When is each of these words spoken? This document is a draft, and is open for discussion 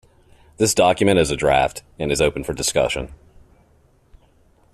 This 0.57 0.73
document 0.73 1.19
is 1.19 1.29
a 1.29 1.35
draft, 1.35 1.83
and 1.99 2.11
is 2.11 2.21
open 2.21 2.43
for 2.43 2.53
discussion 2.53 3.13